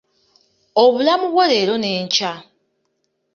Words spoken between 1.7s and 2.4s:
n'enkya.